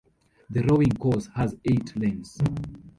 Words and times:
The 0.49 0.63
rowing 0.63 0.93
course 0.93 1.27
has 1.35 1.55
eight 1.63 1.95
lanes. 1.95 2.39